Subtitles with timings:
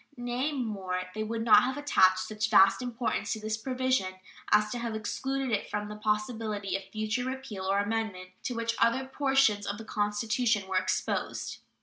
[0.17, 4.15] Nay, more, they would not have attached such vast importance to this provision
[4.51, 8.73] as to have excluded it from the possibility of future repeal or amendment, to which
[8.79, 11.59] other portions of the Constitution were exposed.